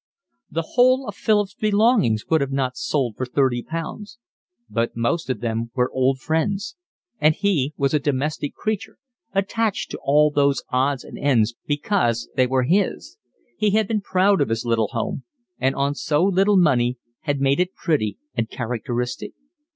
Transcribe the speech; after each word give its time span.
The 0.49 0.63
whole 0.63 1.07
of 1.07 1.13
Philip's 1.13 1.53
belongings 1.53 2.25
would 2.27 2.41
not 2.51 2.71
have 2.71 2.75
sold 2.75 3.15
for 3.15 3.25
thirty 3.27 3.61
pounds, 3.61 4.17
but 4.67 4.97
most 4.97 5.29
of 5.29 5.41
them 5.41 5.69
were 5.75 5.91
old 5.91 6.19
friends, 6.19 6.75
and 7.19 7.35
he 7.35 7.75
was 7.77 7.93
a 7.93 7.99
domestic 7.99 8.55
creature, 8.55 8.97
attached 9.35 9.91
to 9.91 9.99
all 10.01 10.31
those 10.31 10.63
odds 10.71 11.03
and 11.03 11.19
ends 11.19 11.53
because 11.67 12.27
they 12.35 12.47
were 12.47 12.63
his; 12.63 13.19
he 13.55 13.69
had 13.73 13.87
been 13.87 14.01
proud 14.01 14.41
of 14.41 14.49
his 14.49 14.65
little 14.65 14.87
home, 14.87 15.23
and 15.59 15.75
on 15.75 15.93
so 15.93 16.23
little 16.23 16.57
money 16.57 16.97
had 17.25 17.39
made 17.39 17.59
it 17.59 17.75
pretty 17.75 18.17
and 18.33 18.49
characteristic. 18.49 19.33